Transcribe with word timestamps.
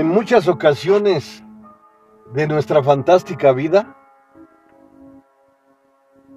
En 0.00 0.08
muchas 0.08 0.48
ocasiones 0.48 1.44
de 2.32 2.46
nuestra 2.46 2.82
fantástica 2.82 3.52
vida, 3.52 3.94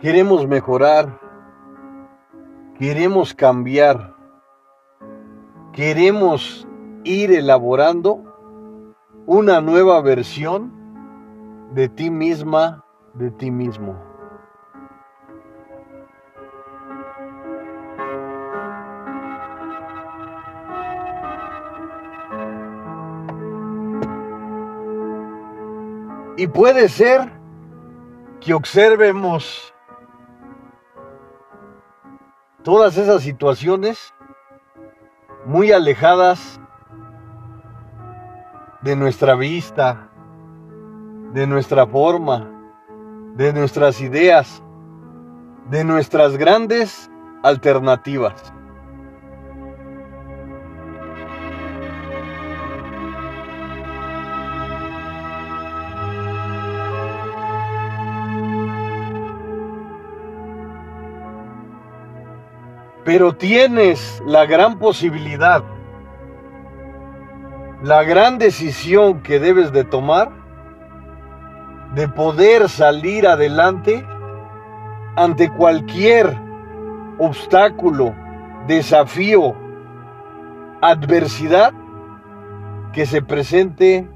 queremos 0.02 0.46
mejorar, 0.46 1.18
queremos 2.78 3.34
cambiar, 3.34 4.18
queremos 5.72 6.68
ir 7.06 7.32
elaborando 7.32 8.20
una 9.28 9.62
nueva 9.62 10.02
versión 10.02 10.74
de 11.74 11.88
ti 11.88 12.10
misma, 12.10 12.84
de 13.14 13.32
ti 13.32 13.50
mismo. 13.50 13.96
Y 26.44 26.48
puede 26.48 26.90
ser 26.90 27.32
que 28.42 28.54
observemos 28.54 29.74
todas 32.64 32.98
esas 32.98 33.24
situaciones 33.24 34.14
muy 35.46 35.72
alejadas 35.72 36.60
de 38.82 38.94
nuestra 38.98 39.36
vista, 39.36 40.10
de 41.32 41.48
nuestra 41.48 41.88
forma, 41.88 42.52
de 43.36 43.54
nuestras 43.54 44.02
ideas, 44.02 44.62
de 45.70 45.86
nuestras 45.86 46.36
grandes 46.36 47.10
alternativas. 47.42 48.54
Pero 63.06 63.36
tienes 63.36 64.24
la 64.26 64.46
gran 64.46 64.80
posibilidad, 64.80 65.64
la 67.84 68.04
gran 68.04 68.38
decisión 68.38 69.22
que 69.22 69.40
debes 69.40 69.72
de 69.72 69.84
tomar 69.84 70.44
de 71.96 72.08
poder 72.08 72.70
salir 72.70 73.28
adelante 73.28 74.06
ante 75.16 75.52
cualquier 75.52 76.36
obstáculo, 77.20 78.16
desafío, 78.68 79.54
adversidad 80.82 81.74
que 82.94 83.06
se 83.06 83.22
presente 83.22 84.08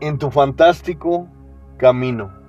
en 0.00 0.18
tu 0.18 0.30
fantástico 0.30 1.28
camino. 1.76 2.41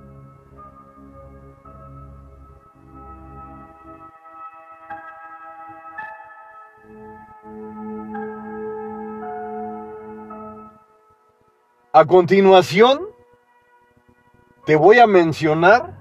A 11.95 12.05
continuación, 12.05 13.07
te 14.65 14.75
voy 14.75 14.97
a 14.97 15.05
mencionar 15.05 15.95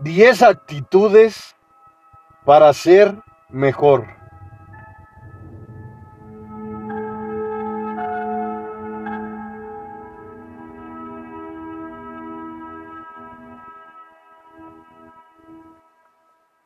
10 0.00 0.42
actitudes 0.42 1.54
para 2.44 2.72
ser 2.72 3.14
mejor. 3.48 4.08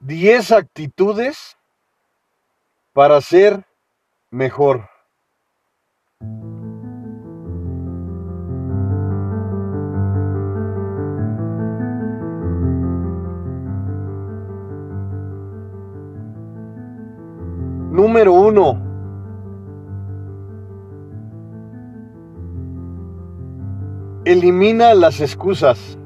Diez 0.00 0.50
actitudes 0.50 1.59
para 2.94 3.21
ser 3.21 3.62
mejor. 4.31 4.88
Número 17.93 18.33
uno. 18.33 18.81
Elimina 24.25 24.95
las 24.95 25.21
excusas. 25.21 25.99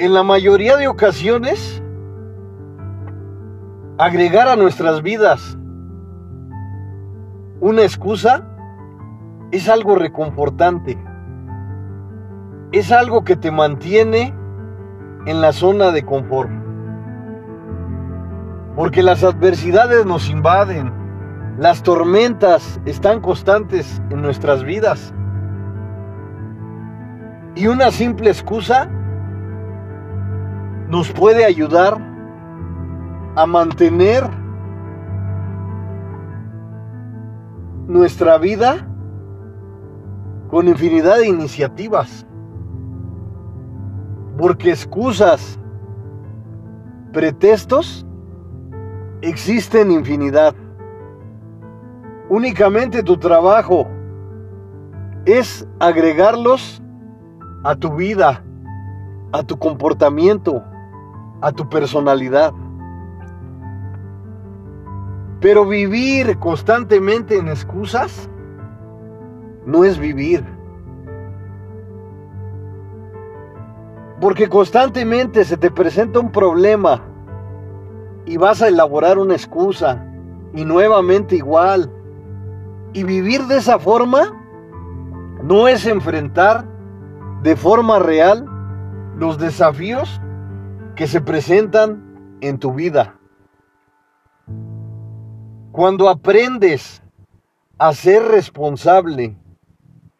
En 0.00 0.12
la 0.12 0.24
mayoría 0.24 0.76
de 0.76 0.88
ocasiones, 0.88 1.80
agregar 3.96 4.48
a 4.48 4.56
nuestras 4.56 5.00
vidas 5.00 5.56
una 7.60 7.82
excusa 7.82 8.44
es 9.52 9.68
algo 9.68 9.94
reconfortante. 9.94 10.98
Es 12.72 12.90
algo 12.90 13.22
que 13.22 13.36
te 13.36 13.52
mantiene 13.52 14.34
en 15.26 15.40
la 15.40 15.52
zona 15.52 15.90
de 15.90 16.04
confort. 16.04 16.50
Porque 18.76 19.02
las 19.02 19.22
adversidades 19.22 20.04
nos 20.04 20.28
invaden, 20.28 20.92
las 21.58 21.82
tormentas 21.82 22.80
están 22.84 23.20
constantes 23.20 24.02
en 24.10 24.20
nuestras 24.20 24.64
vidas. 24.64 25.14
Y 27.54 27.68
una 27.68 27.90
simple 27.90 28.30
excusa 28.30 28.90
nos 30.88 31.12
puede 31.12 31.44
ayudar 31.44 31.98
a 33.36 33.46
mantener 33.46 34.28
nuestra 37.86 38.38
vida 38.38 38.86
con 40.50 40.68
infinidad 40.68 41.18
de 41.18 41.28
iniciativas. 41.28 42.26
Porque 44.36 44.70
excusas, 44.70 45.58
pretextos, 47.12 48.04
existen 49.22 49.90
infinidad. 49.90 50.54
Únicamente 52.28 53.02
tu 53.02 53.16
trabajo 53.16 53.86
es 55.24 55.66
agregarlos 55.78 56.82
a 57.64 57.74
tu 57.74 57.94
vida, 57.94 58.42
a 59.32 59.42
tu 59.42 59.58
comportamiento, 59.58 60.62
a 61.40 61.52
tu 61.52 61.68
personalidad. 61.68 62.52
Pero 65.40 65.66
vivir 65.66 66.38
constantemente 66.38 67.36
en 67.36 67.48
excusas 67.48 68.28
no 69.66 69.84
es 69.84 69.98
vivir. 69.98 70.53
Porque 74.20 74.48
constantemente 74.48 75.44
se 75.44 75.56
te 75.56 75.70
presenta 75.70 76.20
un 76.20 76.30
problema 76.30 77.02
y 78.26 78.36
vas 78.36 78.62
a 78.62 78.68
elaborar 78.68 79.18
una 79.18 79.34
excusa 79.34 80.06
y 80.54 80.64
nuevamente 80.64 81.36
igual. 81.36 81.90
Y 82.92 83.04
vivir 83.04 83.42
de 83.46 83.58
esa 83.58 83.78
forma 83.78 84.40
no 85.42 85.68
es 85.68 85.86
enfrentar 85.86 86.64
de 87.42 87.56
forma 87.56 87.98
real 87.98 88.46
los 89.16 89.38
desafíos 89.38 90.20
que 90.94 91.06
se 91.06 91.20
presentan 91.20 92.38
en 92.40 92.58
tu 92.58 92.72
vida. 92.72 93.18
Cuando 95.72 96.08
aprendes 96.08 97.02
a 97.78 97.92
ser 97.92 98.22
responsable 98.22 99.36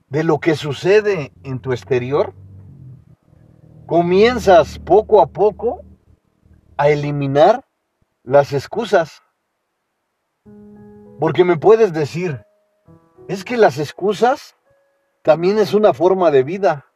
de 0.08 0.24
lo 0.24 0.38
que 0.38 0.56
sucede 0.56 1.32
en 1.44 1.60
tu 1.60 1.72
exterior, 1.72 2.34
comienzas 3.86 4.78
poco 4.78 5.20
a 5.20 5.26
poco 5.26 5.82
a 6.76 6.88
eliminar 6.88 7.64
las 8.22 8.52
excusas. 8.52 9.22
Porque 11.20 11.44
me 11.44 11.56
puedes 11.56 11.92
decir, 11.92 12.44
es 13.28 13.44
que 13.44 13.56
las 13.56 13.78
excusas 13.78 14.56
también 15.22 15.58
es 15.58 15.74
una 15.74 15.94
forma 15.94 16.30
de 16.30 16.42
vida. 16.42 16.86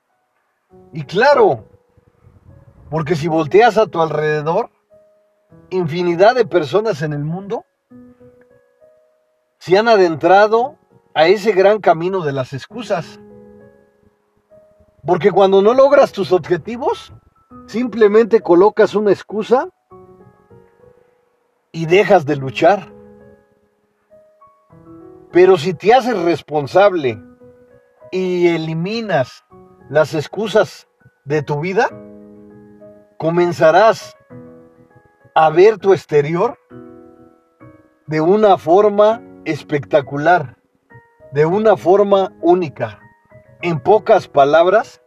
Y 0.93 1.05
claro, 1.05 1.65
porque 2.91 3.17
si 3.17 3.29
volteas 3.29 3.79
a 3.79 3.87
tu 3.87 4.01
alrededor, 4.01 4.71
infinidad 5.71 6.35
de 6.35 6.47
personas 6.47 7.03
en 7.03 7.13
el 7.13 7.25
mundo 7.25 7.65
se 9.59 9.77
han 9.77 9.89
adentrado 9.89 10.77
a 11.15 11.27
ese 11.27 11.53
gran 11.53 11.81
camino 11.81 12.21
de 12.21 12.33
las 12.33 12.53
excusas. 12.53 13.21
Porque 15.09 15.33
cuando 15.33 15.63
no 15.63 15.73
logras 15.73 16.13
tus 16.13 16.33
objetivos, 16.33 17.15
simplemente 17.67 18.43
colocas 18.43 18.95
una 18.95 19.11
excusa 19.11 19.71
y 21.73 21.87
dejas 21.87 22.27
de 22.27 22.37
luchar. 22.37 22.93
Pero 25.33 25.57
si 25.57 25.73
te 25.73 25.95
haces 25.95 26.23
responsable 26.25 27.19
y 28.11 28.49
eliminas 28.49 29.47
las 29.89 30.13
excusas 30.13 30.89
de 31.25 31.43
tu 31.43 31.59
vida, 31.61 31.89
comenzarás 33.17 34.15
a 35.35 35.49
ver 35.49 35.79
tu 35.79 35.95
exterior 35.95 36.59
de 38.07 38.21
una 38.21 38.59
forma 38.59 39.23
espectacular, 39.47 40.59
de 41.33 41.47
una 41.47 41.79
forma 41.79 42.31
única. 42.43 43.01
En 43.61 43.81
pocas 43.81 44.29
palabras, 44.29 45.03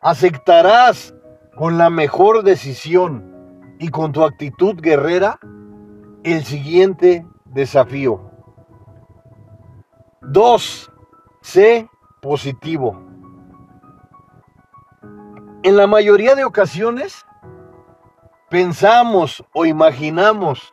aceptarás 0.00 1.12
con 1.56 1.76
la 1.76 1.90
mejor 1.90 2.44
decisión 2.44 3.74
y 3.80 3.88
con 3.88 4.12
tu 4.12 4.22
actitud 4.22 4.76
guerrera 4.80 5.40
el 6.22 6.44
siguiente 6.44 7.26
desafío. 7.46 8.30
2. 10.22 10.92
Sé 11.40 11.88
positivo. 12.22 13.02
En 15.64 15.76
la 15.76 15.88
mayoría 15.88 16.36
de 16.36 16.44
ocasiones 16.44 17.26
pensamos 18.50 19.44
o 19.52 19.66
imaginamos 19.66 20.72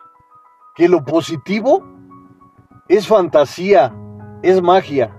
que 0.76 0.88
lo 0.88 1.04
positivo 1.04 1.84
es 2.88 3.08
fantasía, 3.08 3.92
es 4.44 4.62
magia. 4.62 5.17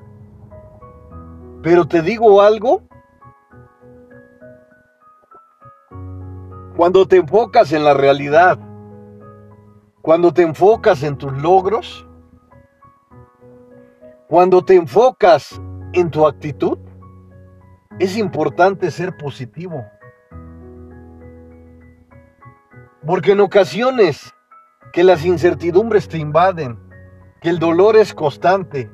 Pero 1.62 1.87
te 1.87 2.02
digo 2.02 2.40
algo, 2.40 2.82
cuando 6.76 7.06
te 7.08 7.16
enfocas 7.16 7.72
en 7.72 7.82
la 7.82 7.94
realidad, 7.94 8.58
cuando 10.00 10.32
te 10.32 10.43
enfocas 10.43 11.02
en 11.02 11.19
tus 11.19 11.32
logros, 11.32 12.06
cuando 14.28 14.64
te 14.64 14.76
enfocas 14.76 15.60
en 15.93 16.10
tu 16.10 16.26
actitud, 16.26 16.78
es 17.99 18.16
importante 18.16 18.90
ser 18.93 19.16
positivo. 19.16 19.84
Porque 23.04 23.32
en 23.32 23.40
ocasiones 23.40 24.32
que 24.93 25.02
las 25.02 25.25
incertidumbres 25.25 26.08
te 26.08 26.19
invaden, 26.19 26.78
que 27.40 27.49
el 27.49 27.58
dolor 27.58 27.96
es 27.96 28.14
constante, 28.14 28.90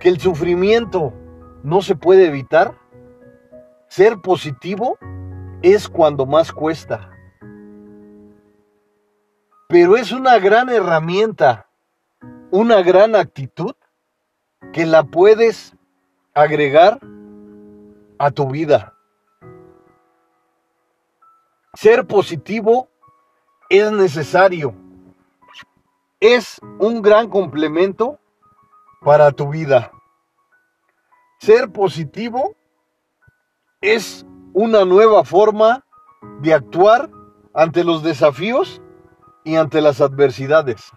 que 0.00 0.08
el 0.08 0.20
sufrimiento 0.20 1.14
no 1.62 1.82
se 1.82 1.96
puede 1.96 2.26
evitar, 2.26 2.78
ser 3.88 4.20
positivo 4.20 4.98
es 5.62 5.88
cuando 5.88 6.26
más 6.26 6.52
cuesta. 6.52 7.10
Pero 9.68 9.96
es 9.96 10.12
una 10.12 10.38
gran 10.38 10.70
herramienta, 10.70 11.68
una 12.50 12.82
gran 12.82 13.14
actitud 13.14 13.74
que 14.72 14.86
la 14.86 15.04
puedes 15.04 15.76
agregar 16.34 17.00
a 18.18 18.30
tu 18.30 18.48
vida. 18.48 18.94
Ser 21.74 22.06
positivo 22.06 22.88
es 23.68 23.92
necesario. 23.92 24.74
Es 26.20 26.60
un 26.80 27.02
gran 27.02 27.28
complemento 27.28 28.18
para 29.02 29.30
tu 29.30 29.50
vida. 29.50 29.92
Ser 31.38 31.70
positivo 31.70 32.56
es 33.80 34.26
una 34.52 34.84
nueva 34.84 35.24
forma 35.24 35.84
de 36.42 36.52
actuar 36.52 37.10
ante 37.54 37.84
los 37.84 38.02
desafíos 38.02 38.82
y 39.44 39.56
ante 39.56 39.80
las 39.80 40.00
adversidades. 40.00 40.92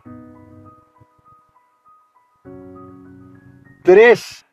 3. 3.83 4.45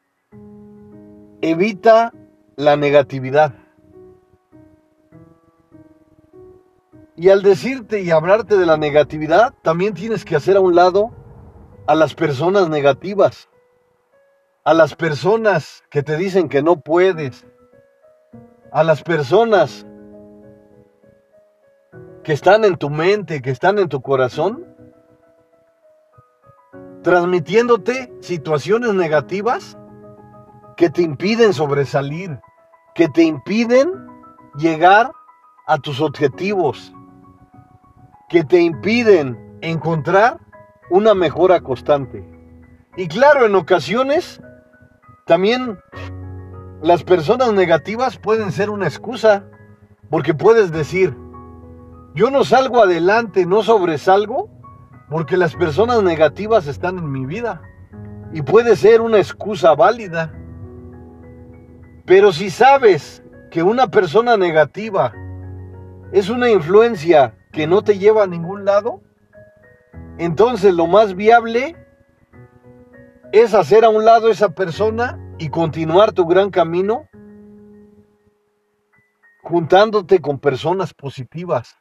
Evita 1.40 2.12
la 2.56 2.76
negatividad. 2.76 3.54
Y 7.16 7.30
al 7.30 7.42
decirte 7.42 8.00
y 8.00 8.10
hablarte 8.10 8.56
de 8.56 8.66
la 8.66 8.76
negatividad, 8.76 9.54
también 9.62 9.94
tienes 9.94 10.24
que 10.24 10.36
hacer 10.36 10.56
a 10.56 10.60
un 10.60 10.74
lado 10.74 11.10
a 11.86 11.94
las 11.94 12.14
personas 12.14 12.68
negativas, 12.68 13.48
a 14.68 14.74
las 14.74 14.94
personas 14.94 15.82
que 15.88 16.02
te 16.02 16.18
dicen 16.18 16.50
que 16.50 16.62
no 16.62 16.78
puedes, 16.78 17.46
a 18.70 18.84
las 18.84 19.02
personas 19.02 19.86
que 22.22 22.34
están 22.34 22.66
en 22.66 22.76
tu 22.76 22.90
mente, 22.90 23.40
que 23.40 23.50
están 23.50 23.78
en 23.78 23.88
tu 23.88 24.02
corazón, 24.02 24.66
transmitiéndote 27.02 28.12
situaciones 28.20 28.92
negativas 28.92 29.78
que 30.76 30.90
te 30.90 31.00
impiden 31.00 31.54
sobresalir, 31.54 32.38
que 32.94 33.08
te 33.08 33.22
impiden 33.22 33.90
llegar 34.58 35.12
a 35.66 35.78
tus 35.78 35.98
objetivos, 36.02 36.92
que 38.28 38.44
te 38.44 38.60
impiden 38.60 39.58
encontrar 39.62 40.38
una 40.90 41.14
mejora 41.14 41.62
constante. 41.62 42.22
Y 42.98 43.08
claro, 43.08 43.46
en 43.46 43.54
ocasiones 43.54 44.42
también 45.28 45.78
las 46.80 47.04
personas 47.04 47.52
negativas 47.52 48.16
pueden 48.16 48.50
ser 48.50 48.70
una 48.70 48.86
excusa, 48.86 49.44
porque 50.08 50.32
puedes 50.32 50.72
decir, 50.72 51.14
yo 52.14 52.30
no 52.30 52.44
salgo 52.44 52.82
adelante, 52.82 53.44
no 53.44 53.62
sobresalgo, 53.62 54.48
porque 55.10 55.36
las 55.36 55.54
personas 55.54 56.02
negativas 56.02 56.66
están 56.66 56.96
en 56.96 57.12
mi 57.12 57.26
vida. 57.26 57.60
Y 58.32 58.40
puede 58.40 58.74
ser 58.74 59.02
una 59.02 59.18
excusa 59.18 59.74
válida. 59.74 60.32
Pero 62.06 62.32
si 62.32 62.48
sabes 62.48 63.22
que 63.50 63.62
una 63.62 63.88
persona 63.88 64.38
negativa 64.38 65.12
es 66.10 66.30
una 66.30 66.48
influencia 66.48 67.34
que 67.52 67.66
no 67.66 67.82
te 67.82 67.98
lleva 67.98 68.22
a 68.22 68.26
ningún 68.26 68.64
lado, 68.64 69.02
entonces 70.16 70.72
lo 70.72 70.86
más 70.86 71.14
viable 71.14 71.76
es 73.32 73.54
hacer 73.54 73.84
a 73.84 73.90
un 73.90 74.04
lado 74.04 74.30
esa 74.30 74.50
persona 74.50 75.18
y 75.38 75.50
continuar 75.50 76.12
tu 76.12 76.26
gran 76.26 76.50
camino 76.50 77.08
juntándote 79.42 80.20
con 80.20 80.38
personas 80.38 80.92
positivas, 80.94 81.76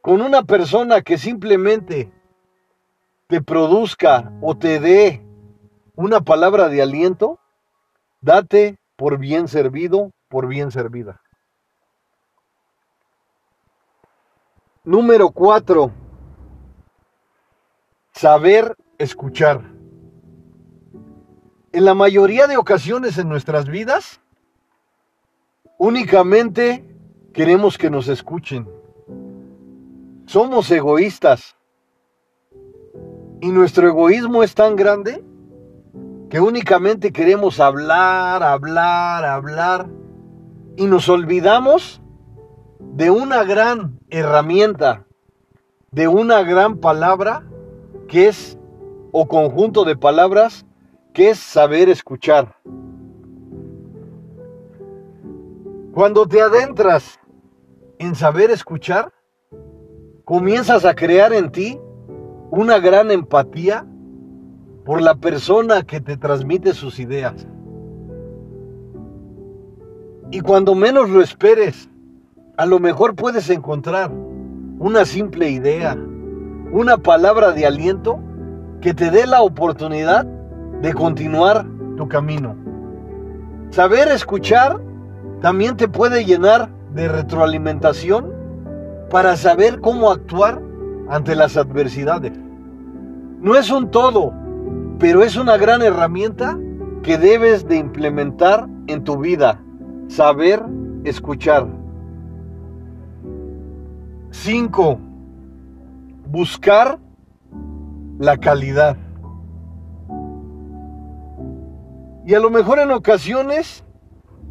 con 0.00 0.22
una 0.22 0.44
persona 0.44 1.02
que 1.02 1.18
simplemente 1.18 2.12
te 3.26 3.42
produzca 3.42 4.32
o 4.40 4.56
te 4.56 4.80
dé 4.80 5.24
una 5.94 6.22
palabra 6.22 6.68
de 6.68 6.82
aliento, 6.82 7.38
date 8.20 8.78
por 8.96 9.18
bien 9.18 9.48
servido, 9.48 10.10
por 10.28 10.46
bien 10.46 10.70
servida. 10.70 11.20
Número 14.84 15.30
cuatro, 15.30 15.92
saber 18.12 18.74
escuchar. 18.98 19.79
En 21.72 21.84
la 21.84 21.94
mayoría 21.94 22.48
de 22.48 22.56
ocasiones 22.56 23.16
en 23.16 23.28
nuestras 23.28 23.68
vidas, 23.68 24.20
únicamente 25.78 26.84
queremos 27.32 27.78
que 27.78 27.90
nos 27.90 28.08
escuchen. 28.08 28.68
Somos 30.26 30.68
egoístas. 30.72 31.54
Y 33.40 33.52
nuestro 33.52 33.86
egoísmo 33.86 34.42
es 34.42 34.52
tan 34.52 34.74
grande 34.74 35.22
que 36.28 36.40
únicamente 36.40 37.12
queremos 37.12 37.60
hablar, 37.60 38.42
hablar, 38.42 39.24
hablar. 39.24 39.88
Y 40.76 40.86
nos 40.86 41.08
olvidamos 41.08 42.02
de 42.80 43.10
una 43.10 43.44
gran 43.44 44.00
herramienta, 44.08 45.06
de 45.92 46.08
una 46.08 46.42
gran 46.42 46.78
palabra 46.78 47.44
que 48.08 48.26
es, 48.26 48.58
o 49.12 49.28
conjunto 49.28 49.84
de 49.84 49.94
palabras, 49.94 50.66
que 51.12 51.30
es 51.30 51.38
saber 51.38 51.88
escuchar. 51.88 52.56
Cuando 55.92 56.26
te 56.26 56.40
adentras 56.40 57.18
en 57.98 58.14
saber 58.14 58.50
escuchar, 58.50 59.12
comienzas 60.24 60.84
a 60.84 60.94
crear 60.94 61.32
en 61.32 61.50
ti 61.50 61.80
una 62.50 62.78
gran 62.78 63.10
empatía 63.10 63.86
por 64.84 65.02
la 65.02 65.16
persona 65.16 65.82
que 65.82 66.00
te 66.00 66.16
transmite 66.16 66.72
sus 66.74 66.98
ideas. 67.00 67.46
Y 70.30 70.40
cuando 70.40 70.76
menos 70.76 71.10
lo 71.10 71.20
esperes, 71.20 71.90
a 72.56 72.66
lo 72.66 72.78
mejor 72.78 73.16
puedes 73.16 73.50
encontrar 73.50 74.12
una 74.78 75.04
simple 75.04 75.50
idea, 75.50 75.98
una 76.72 76.96
palabra 76.98 77.50
de 77.50 77.66
aliento 77.66 78.20
que 78.80 78.94
te 78.94 79.10
dé 79.10 79.26
la 79.26 79.42
oportunidad 79.42 80.26
de 80.82 80.94
continuar 80.94 81.66
tu 81.96 82.08
camino. 82.08 82.56
Saber 83.70 84.08
escuchar 84.08 84.80
también 85.40 85.76
te 85.76 85.88
puede 85.88 86.24
llenar 86.24 86.70
de 86.94 87.08
retroalimentación 87.08 88.32
para 89.10 89.36
saber 89.36 89.80
cómo 89.80 90.10
actuar 90.10 90.60
ante 91.08 91.34
las 91.34 91.56
adversidades. 91.56 92.32
No 93.40 93.56
es 93.56 93.70
un 93.70 93.90
todo, 93.90 94.32
pero 94.98 95.22
es 95.22 95.36
una 95.36 95.56
gran 95.56 95.82
herramienta 95.82 96.58
que 97.02 97.16
debes 97.16 97.66
de 97.66 97.76
implementar 97.76 98.68
en 98.86 99.02
tu 99.02 99.18
vida. 99.18 99.60
Saber 100.08 100.62
escuchar. 101.04 101.66
5. 104.30 104.98
Buscar 106.28 106.98
la 108.18 108.36
calidad. 108.36 108.96
Y 112.24 112.34
a 112.34 112.40
lo 112.40 112.50
mejor 112.50 112.78
en 112.78 112.90
ocasiones 112.90 113.84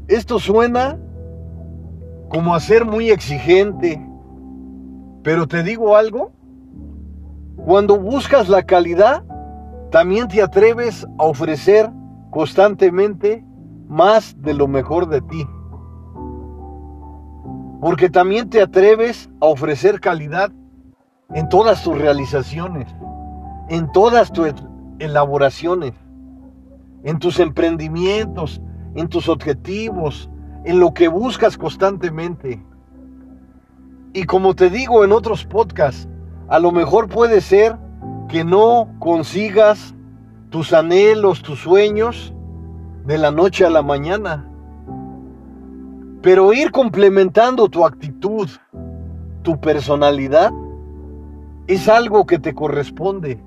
esto 0.07 0.39
suena 0.39 0.97
como 2.29 2.53
a 2.55 2.59
ser 2.59 2.85
muy 2.85 3.11
exigente. 3.11 4.05
Pero 5.23 5.47
te 5.47 5.63
digo 5.63 5.95
algo, 5.95 6.31
cuando 7.57 7.99
buscas 7.99 8.49
la 8.49 8.63
calidad, 8.63 9.23
también 9.91 10.27
te 10.27 10.41
atreves 10.41 11.05
a 11.17 11.25
ofrecer 11.25 11.91
constantemente 12.31 13.43
más 13.87 14.39
de 14.41 14.53
lo 14.53 14.67
mejor 14.67 15.07
de 15.09 15.21
ti. 15.21 15.47
Porque 17.81 18.09
también 18.09 18.49
te 18.49 18.61
atreves 18.61 19.29
a 19.41 19.45
ofrecer 19.47 19.99
calidad 19.99 20.51
en 21.33 21.49
todas 21.49 21.83
tus 21.83 21.97
realizaciones, 21.97 22.87
en 23.69 23.91
todas 23.91 24.31
tus 24.31 24.53
elaboraciones, 24.99 25.93
en 27.03 27.19
tus 27.19 27.39
emprendimientos, 27.39 28.61
en 28.95 29.07
tus 29.07 29.29
objetivos, 29.29 30.29
en 30.65 30.79
lo 30.79 30.93
que 30.93 31.07
buscas 31.07 31.57
constantemente. 31.57 32.63
Y 34.13 34.23
como 34.23 34.55
te 34.55 34.69
digo 34.69 35.03
en 35.03 35.11
otros 35.11 35.45
podcasts, 35.45 36.07
a 36.47 36.59
lo 36.59 36.71
mejor 36.71 37.07
puede 37.07 37.41
ser 37.41 37.77
que 38.27 38.43
no 38.43 38.89
consigas 38.99 39.95
tus 40.49 40.73
anhelos, 40.73 41.41
tus 41.41 41.59
sueños 41.59 42.33
de 43.05 43.17
la 43.17 43.31
noche 43.31 43.65
a 43.65 43.69
la 43.69 43.81
mañana. 43.81 44.47
Pero 46.21 46.53
ir 46.53 46.71
complementando 46.71 47.69
tu 47.69 47.85
actitud, 47.85 48.49
tu 49.41 49.59
personalidad, 49.59 50.51
es 51.67 51.87
algo 51.87 52.25
que 52.25 52.39
te 52.39 52.53
corresponde, 52.53 53.41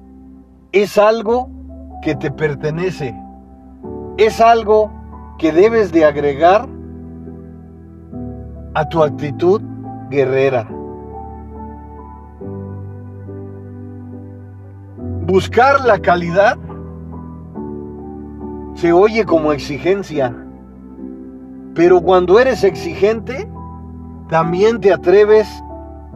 es 0.70 0.96
algo 0.96 1.50
que 2.02 2.14
te 2.14 2.30
pertenece, 2.30 3.14
es 4.16 4.40
algo 4.40 4.90
que 5.38 5.52
debes 5.52 5.92
de 5.92 6.04
agregar 6.04 6.68
a 8.74 8.88
tu 8.88 9.02
actitud 9.02 9.60
guerrera. 10.10 10.68
Buscar 15.26 15.80
la 15.84 15.98
calidad 15.98 16.58
se 18.74 18.92
oye 18.92 19.24
como 19.24 19.52
exigencia, 19.52 20.34
pero 21.74 22.00
cuando 22.00 22.38
eres 22.38 22.64
exigente, 22.64 23.48
también 24.28 24.80
te 24.80 24.92
atreves 24.92 25.48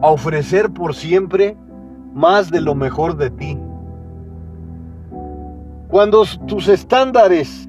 a 0.01 0.09
ofrecer 0.09 0.69
por 0.71 0.93
siempre 0.93 1.57
más 2.13 2.51
de 2.51 2.61
lo 2.61 2.75
mejor 2.75 3.15
de 3.17 3.29
ti. 3.31 3.59
Cuando 5.89 6.23
tus 6.47 6.67
estándares 6.67 7.66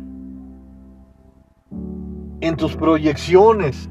en 2.40 2.56
tus 2.56 2.76
proyecciones, 2.76 3.88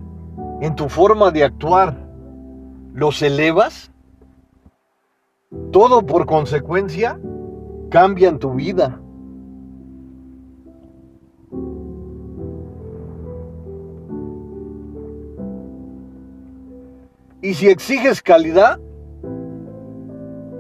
en 0.62 0.76
tu 0.76 0.90
forma 0.90 1.32
de 1.32 1.44
actuar, 1.44 2.08
los 2.94 3.22
elevas, 3.22 3.92
todo 5.72 6.06
por 6.06 6.26
consecuencia 6.26 7.20
cambia 7.90 8.30
en 8.30 8.40
tu 8.40 8.54
vida. 8.54 9.00
Y 17.42 17.54
si 17.54 17.70
exiges 17.70 18.22
calidad, 18.22 18.80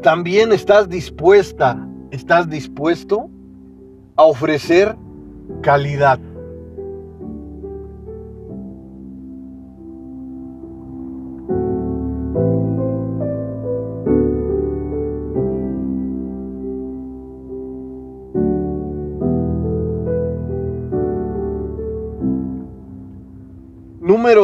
también 0.01 0.53
estás 0.53 0.88
dispuesta, 0.88 1.86
estás 2.12 2.50
dispuesto 2.50 3.29
a 4.15 4.24
ofrecer 4.24 4.96
calidad. 5.62 6.20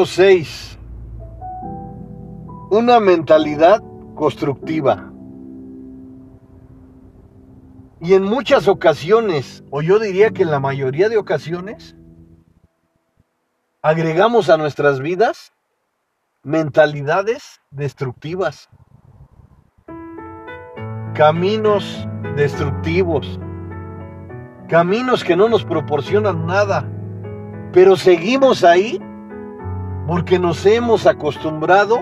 Número 0.03 0.15
6. 0.17 0.79
Una 2.71 2.99
mentalidad 2.99 3.81
constructiva. 4.15 5.13
Y 8.01 8.13
en 8.13 8.23
muchas 8.23 8.67
ocasiones, 8.67 9.63
o 9.69 9.81
yo 9.81 9.99
diría 9.99 10.31
que 10.31 10.43
en 10.43 10.51
la 10.51 10.59
mayoría 10.59 11.07
de 11.07 11.17
ocasiones, 11.17 11.95
agregamos 13.81 14.49
a 14.49 14.57
nuestras 14.57 14.99
vidas 14.99 15.53
mentalidades 16.43 17.61
destructivas, 17.71 18.67
caminos 21.13 22.05
destructivos, 22.35 23.39
caminos 24.67 25.23
que 25.23 25.37
no 25.37 25.47
nos 25.47 25.63
proporcionan 25.63 26.45
nada, 26.45 26.89
pero 27.71 27.95
seguimos 27.95 28.65
ahí 28.65 28.99
porque 30.07 30.39
nos 30.39 30.65
hemos 30.65 31.07
acostumbrado 31.07 31.99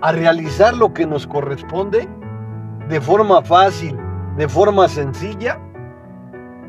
a 0.00 0.12
realizar 0.12 0.74
lo 0.74 0.92
que 0.92 1.06
nos 1.06 1.26
corresponde 1.26 2.08
de 2.88 3.00
forma 3.00 3.42
fácil, 3.42 3.98
de 4.36 4.48
forma 4.48 4.88
sencilla, 4.88 5.58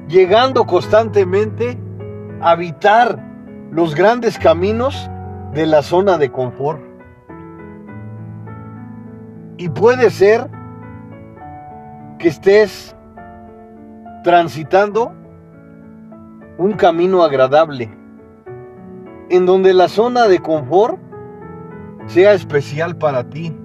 llegando 0.08 0.66
constantemente 0.66 1.78
a 2.42 2.52
habitar 2.52 3.24
los 3.72 3.96
grandes 3.96 4.38
caminos 4.38 5.10
de 5.54 5.66
la 5.66 5.82
zona 5.82 6.18
de 6.18 6.32
confort. 6.32 6.82
Y 9.58 9.70
puede 9.70 10.10
ser 10.10 10.50
que 12.20 12.30
estés 12.30 12.96
transitando 14.24 15.14
un 16.58 16.74
camino 16.74 17.24
agradable, 17.24 17.97
en 19.30 19.46
donde 19.46 19.74
la 19.74 19.88
zona 19.88 20.28
de 20.28 20.40
confort 20.40 21.00
sea 22.08 22.34
especial 22.34 22.98
para 22.98 23.30
ti. 23.30 23.56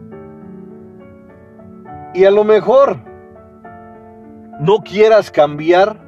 Y 2.15 2.25
a 2.25 2.31
lo 2.31 2.45
mejor 2.45 2.99
no 4.61 4.79
quieras 4.79 5.31
cambiar 5.31 5.99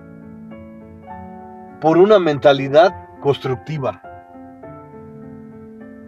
por 1.80 1.98
una 1.98 2.18
mentalidad 2.18 2.92
constructiva. 3.20 4.02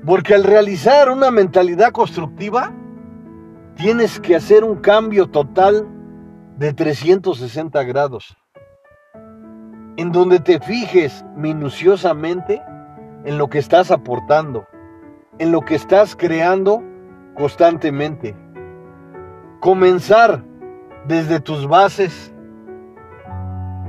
Porque 0.04 0.34
al 0.34 0.44
realizar 0.44 1.10
una 1.10 1.30
mentalidad 1.30 1.90
constructiva, 1.90 2.72
tienes 3.74 4.20
que 4.20 4.36
hacer 4.36 4.64
un 4.64 4.76
cambio 4.76 5.26
total 5.28 5.86
de 6.56 6.72
360 6.72 7.82
grados, 7.84 8.36
en 9.96 10.12
donde 10.12 10.40
te 10.40 10.60
fijes 10.60 11.24
minuciosamente 11.36 12.62
en 13.26 13.38
lo 13.38 13.48
que 13.48 13.58
estás 13.58 13.90
aportando, 13.90 14.66
en 15.38 15.50
lo 15.52 15.60
que 15.60 15.74
estás 15.74 16.14
creando 16.16 16.82
constantemente. 17.34 18.36
Comenzar 19.60 20.44
desde 21.08 21.40
tus 21.40 21.66
bases, 21.66 22.32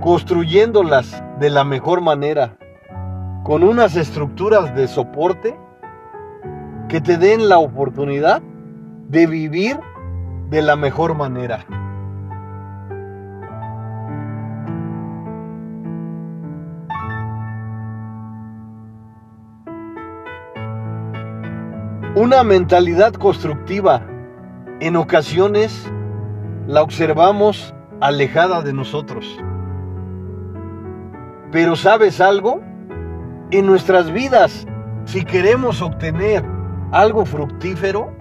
construyéndolas 0.01 1.23
de 1.39 1.51
la 1.51 1.63
mejor 1.63 2.01
manera, 2.01 2.57
con 3.43 3.63
unas 3.63 3.95
estructuras 3.95 4.75
de 4.75 4.87
soporte 4.87 5.55
que 6.89 6.99
te 6.99 7.17
den 7.17 7.47
la 7.47 7.59
oportunidad 7.59 8.41
de 9.07 9.27
vivir 9.27 9.79
de 10.49 10.63
la 10.63 10.75
mejor 10.75 11.15
manera. 11.15 11.65
Una 22.17 22.43
mentalidad 22.43 23.13
constructiva 23.13 24.01
en 24.79 24.95
ocasiones 24.95 25.87
la 26.65 26.81
observamos 26.81 27.75
alejada 28.01 28.63
de 28.63 28.73
nosotros. 28.73 29.37
Pero 31.51 31.75
¿sabes 31.75 32.19
algo? 32.19 32.59
En 33.51 33.67
nuestras 33.67 34.11
vidas, 34.11 34.65
si 35.05 35.25
queremos 35.25 35.83
obtener 35.83 36.43
algo 36.91 37.23
fructífero, 37.23 38.11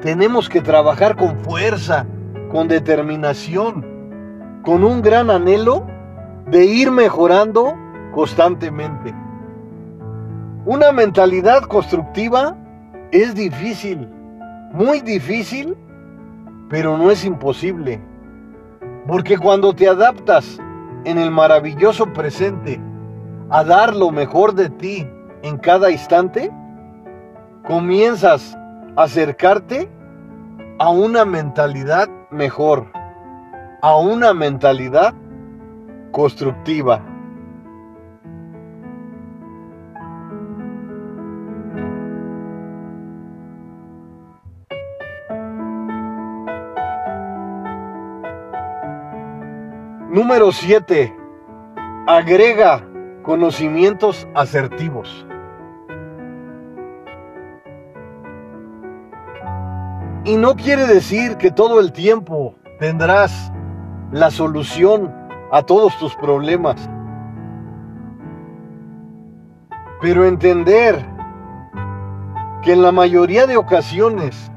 tenemos 0.00 0.48
que 0.48 0.60
trabajar 0.60 1.14
con 1.14 1.38
fuerza, 1.38 2.06
con 2.50 2.66
determinación, 2.66 4.60
con 4.64 4.82
un 4.82 5.00
gran 5.00 5.30
anhelo 5.30 5.86
de 6.50 6.64
ir 6.64 6.90
mejorando 6.90 7.76
constantemente. 8.12 9.14
Una 10.66 10.90
mentalidad 10.90 11.62
constructiva 11.62 12.56
es 13.12 13.34
difícil, 13.34 14.08
muy 14.72 15.00
difícil, 15.00 15.76
pero 16.68 16.98
no 16.98 17.10
es 17.10 17.24
imposible. 17.24 18.00
Porque 19.06 19.38
cuando 19.38 19.72
te 19.72 19.88
adaptas 19.88 20.58
en 21.04 21.18
el 21.18 21.30
maravilloso 21.30 22.12
presente 22.12 22.80
a 23.50 23.64
dar 23.64 23.96
lo 23.96 24.10
mejor 24.10 24.54
de 24.54 24.68
ti 24.68 25.06
en 25.42 25.56
cada 25.58 25.90
instante, 25.90 26.52
comienzas 27.66 28.56
a 28.96 29.04
acercarte 29.04 29.88
a 30.78 30.90
una 30.90 31.24
mentalidad 31.24 32.08
mejor, 32.30 32.86
a 33.80 33.96
una 33.96 34.34
mentalidad 34.34 35.14
constructiva. 36.12 37.02
Número 50.20 50.50
7. 50.50 51.16
Agrega 52.08 52.84
conocimientos 53.22 54.26
asertivos. 54.34 55.24
Y 60.24 60.36
no 60.36 60.56
quiere 60.56 60.88
decir 60.88 61.36
que 61.36 61.52
todo 61.52 61.78
el 61.78 61.92
tiempo 61.92 62.56
tendrás 62.80 63.52
la 64.10 64.32
solución 64.32 65.14
a 65.52 65.62
todos 65.62 65.96
tus 66.00 66.16
problemas. 66.16 66.90
Pero 70.00 70.24
entender 70.24 70.96
que 72.62 72.72
en 72.72 72.82
la 72.82 72.90
mayoría 72.90 73.46
de 73.46 73.56
ocasiones 73.56 74.50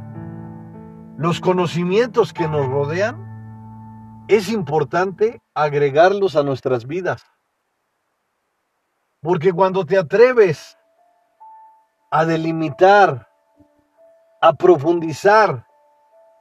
los 1.17 1.39
conocimientos 1.39 2.33
que 2.33 2.47
nos 2.47 2.65
rodean 2.65 3.30
es 4.31 4.47
importante 4.47 5.41
agregarlos 5.53 6.37
a 6.37 6.43
nuestras 6.43 6.87
vidas. 6.87 7.21
Porque 9.21 9.51
cuando 9.51 9.85
te 9.85 9.97
atreves 9.97 10.77
a 12.09 12.23
delimitar, 12.23 13.27
a 14.39 14.53
profundizar 14.53 15.67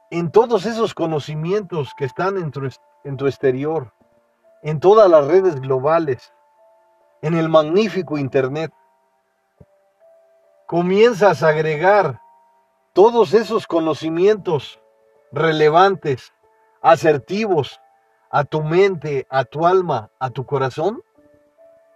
en 0.09 0.31
todos 0.31 0.65
esos 0.65 0.93
conocimientos 0.93 1.93
que 1.97 2.05
están 2.05 2.37
en 2.37 3.17
tu, 3.17 3.27
exterior, 3.27 3.93
en 4.63 4.79
todas 4.79 5.09
las 5.09 5.27
redes 5.27 5.59
globales, 5.59 6.33
en 7.21 7.33
el 7.33 7.49
magnífico 7.49 8.17
Internet. 8.17 8.71
Comienzas 10.65 11.43
a 11.43 11.49
agregar 11.49 12.21
todos 12.93 13.33
esos 13.33 13.67
conocimientos 13.67 14.79
relevantes, 15.33 16.31
asertivos 16.81 17.79
a 18.31 18.43
tu 18.43 18.63
mente, 18.63 19.27
a 19.29 19.43
tu 19.43 19.65
alma, 19.65 20.09
a 20.19 20.29
tu 20.29 20.45
corazón, 20.45 21.01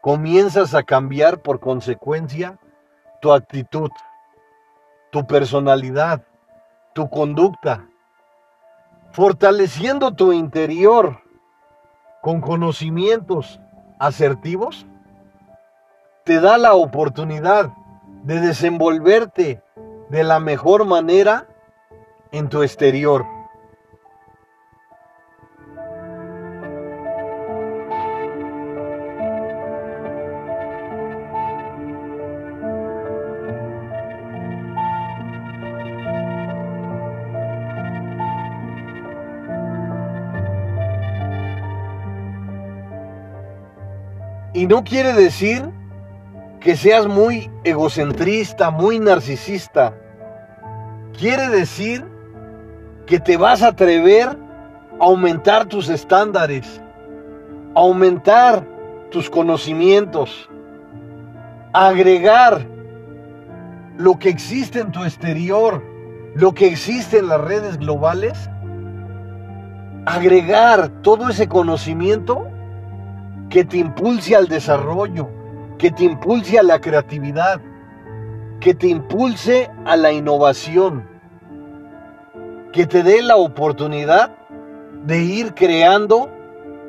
comienzas 0.02 0.76
a 0.76 0.84
cambiar 0.84 1.42
por 1.42 1.60
consecuencia 1.60 2.60
tu 3.22 3.34
actitud, 3.34 3.90
tu 5.12 5.26
personalidad, 5.26 6.24
tu 6.94 7.10
conducta, 7.10 7.88
fortaleciendo 9.12 10.12
tu 10.14 10.34
interior 10.34 11.22
con 12.22 12.42
conocimientos 12.42 13.60
asertivos, 13.98 14.86
te 16.24 16.40
da 16.40 16.58
la 16.58 16.74
oportunidad 16.74 17.72
de 18.24 18.42
desenvolverte 18.42 19.64
de 20.10 20.24
la 20.24 20.40
mejor 20.40 20.86
manera 20.86 21.48
en 22.32 22.50
tu 22.50 22.64
exterior. 22.64 23.26
Y 44.56 44.68
no 44.68 44.86
quiere 44.86 45.12
decir 45.12 45.70
que 46.62 46.78
seas 46.78 47.08
muy 47.08 47.52
egocentrista, 47.66 48.72
muy 48.72 49.02
narcisista. 49.02 49.94
Quiere 51.20 51.50
decir 51.50 52.06
que 53.06 53.20
te 53.20 53.36
vas 53.36 53.62
a 53.62 53.68
atrever 53.68 54.45
aumentar 55.00 55.66
tus 55.66 55.90
estándares, 55.90 56.82
aumentar 57.74 58.66
tus 59.12 59.30
conocimientos, 59.30 60.50
agregar 61.74 62.66
lo 63.98 64.18
que 64.20 64.30
existe 64.30 64.80
en 64.80 64.92
tu 64.92 65.04
exterior, 65.04 65.84
lo 66.36 66.54
que 66.54 66.68
existe 66.68 67.20
en 67.20 67.28
las 67.28 67.42
redes 67.42 67.78
globales, 67.78 68.50
agregar 70.06 70.90
todo 71.02 71.30
ese 71.30 71.48
conocimiento 71.48 72.48
que 73.50 73.64
te 73.64 73.78
impulse 73.78 74.36
al 74.36 74.48
desarrollo, 74.48 75.30
que 75.78 75.92
te 75.92 76.04
impulse 76.04 76.60
a 76.60 76.64
la 76.64 76.80
creatividad, 76.80 77.62
que 78.60 78.74
te 78.74 78.88
impulse 78.88 79.70
a 79.86 79.96
la 79.96 80.12
innovación, 80.12 81.08
que 82.72 82.86
te 82.86 83.04
dé 83.04 83.22
la 83.22 83.38
oportunidad 83.38 84.35
de 85.06 85.22
ir 85.22 85.54
creando, 85.54 86.30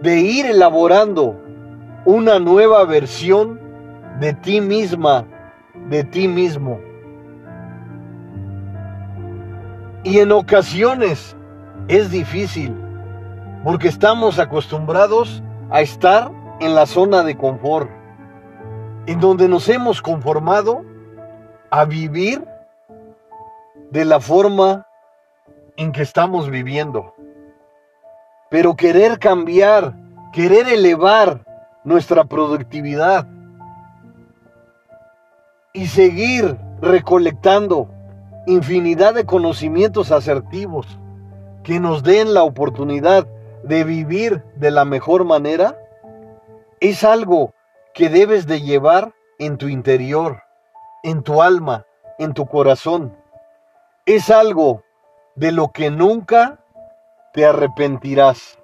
de 0.00 0.18
ir 0.20 0.46
elaborando 0.46 1.38
una 2.04 2.38
nueva 2.38 2.84
versión 2.84 3.60
de 4.20 4.32
ti 4.32 4.60
misma, 4.60 5.26
de 5.88 6.04
ti 6.04 6.26
mismo. 6.26 6.80
Y 10.02 10.20
en 10.20 10.32
ocasiones 10.32 11.36
es 11.88 12.10
difícil, 12.10 12.74
porque 13.64 13.88
estamos 13.88 14.38
acostumbrados 14.38 15.42
a 15.70 15.80
estar 15.80 16.30
en 16.60 16.74
la 16.74 16.86
zona 16.86 17.22
de 17.22 17.36
confort, 17.36 17.90
en 19.06 19.20
donde 19.20 19.48
nos 19.48 19.68
hemos 19.68 20.00
conformado 20.00 20.84
a 21.70 21.84
vivir 21.84 22.42
de 23.90 24.04
la 24.04 24.20
forma 24.20 24.86
en 25.76 25.92
que 25.92 26.02
estamos 26.02 26.48
viviendo. 26.48 27.15
Pero 28.50 28.76
querer 28.76 29.18
cambiar, 29.18 29.94
querer 30.32 30.68
elevar 30.68 31.44
nuestra 31.84 32.24
productividad 32.24 33.26
y 35.72 35.86
seguir 35.86 36.56
recolectando 36.80 37.88
infinidad 38.46 39.14
de 39.14 39.26
conocimientos 39.26 40.12
asertivos 40.12 40.86
que 41.62 41.80
nos 41.80 42.02
den 42.02 42.32
la 42.32 42.44
oportunidad 42.44 43.26
de 43.64 43.82
vivir 43.84 44.44
de 44.54 44.70
la 44.70 44.84
mejor 44.84 45.24
manera, 45.24 45.76
es 46.80 47.02
algo 47.02 47.52
que 47.92 48.08
debes 48.08 48.46
de 48.46 48.60
llevar 48.60 49.14
en 49.38 49.58
tu 49.58 49.68
interior, 49.68 50.42
en 51.02 51.22
tu 51.22 51.42
alma, 51.42 51.84
en 52.18 52.34
tu 52.34 52.46
corazón. 52.46 53.16
Es 54.06 54.30
algo 54.30 54.82
de 55.34 55.50
lo 55.50 55.72
que 55.72 55.90
nunca 55.90 56.60
te 57.36 57.44
arrepentirás. 57.44 58.58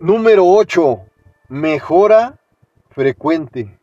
Número 0.00 0.44
8. 0.44 0.98
Mejora 1.48 2.36
frecuente. 2.88 3.79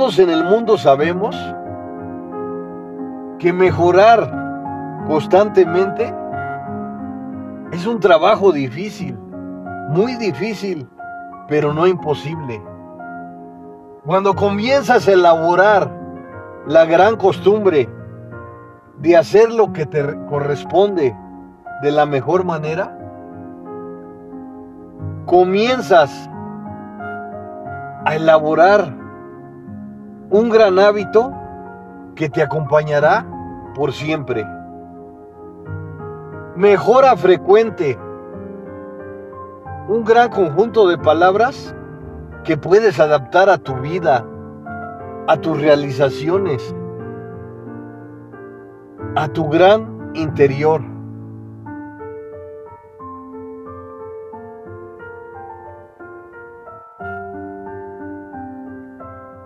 Todos 0.00 0.18
en 0.18 0.30
el 0.30 0.44
mundo 0.44 0.78
sabemos 0.78 1.36
que 3.38 3.52
mejorar 3.52 4.32
constantemente 5.06 6.14
es 7.70 7.86
un 7.86 8.00
trabajo 8.00 8.50
difícil, 8.50 9.18
muy 9.90 10.14
difícil, 10.14 10.88
pero 11.48 11.74
no 11.74 11.86
imposible. 11.86 12.62
Cuando 14.06 14.34
comienzas 14.34 15.06
a 15.06 15.12
elaborar 15.12 15.94
la 16.66 16.86
gran 16.86 17.16
costumbre 17.16 17.86
de 19.00 19.18
hacer 19.18 19.52
lo 19.52 19.70
que 19.74 19.84
te 19.84 20.02
corresponde 20.30 21.14
de 21.82 21.90
la 21.90 22.06
mejor 22.06 22.44
manera, 22.44 22.98
comienzas 25.26 26.30
a 28.06 28.16
elaborar 28.16 28.99
un 30.30 30.48
gran 30.48 30.78
hábito 30.78 31.32
que 32.14 32.28
te 32.28 32.42
acompañará 32.42 33.26
por 33.74 33.92
siempre. 33.92 34.46
Mejora 36.56 37.16
frecuente. 37.16 37.98
Un 39.88 40.04
gran 40.04 40.30
conjunto 40.30 40.86
de 40.86 40.98
palabras 40.98 41.74
que 42.44 42.56
puedes 42.56 43.00
adaptar 43.00 43.50
a 43.50 43.58
tu 43.58 43.74
vida, 43.76 44.24
a 45.26 45.36
tus 45.36 45.60
realizaciones, 45.60 46.74
a 49.16 49.26
tu 49.28 49.48
gran 49.48 50.12
interior. 50.14 50.80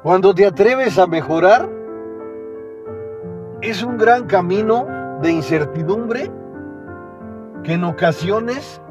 Cuando 0.04 0.34
te 0.34 0.44
atreves 0.44 0.98
a 0.98 1.06
mejorar, 1.06 1.66
es 3.62 3.82
un 3.82 3.96
gran 3.96 4.26
camino 4.26 4.86
de 5.22 5.32
incertidumbre 5.32 6.30
que 7.62 7.72
en 7.72 7.84
ocasiones 7.84 8.82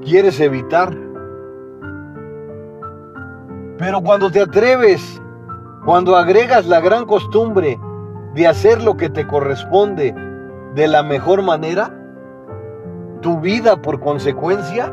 quieres 0.00 0.40
evitar. 0.40 0.96
Pero 3.76 4.00
cuando 4.00 4.30
te 4.30 4.40
atreves, 4.40 5.20
cuando 5.84 6.16
agregas 6.16 6.64
la 6.66 6.80
gran 6.80 7.04
costumbre 7.04 7.78
de 8.32 8.48
hacer 8.48 8.82
lo 8.82 8.96
que 8.96 9.10
te 9.10 9.26
corresponde 9.26 10.14
de 10.74 10.88
la 10.88 11.02
mejor 11.02 11.42
manera, 11.42 11.94
tu 13.20 13.40
vida 13.40 13.76
por 13.82 14.00
consecuencia 14.00 14.90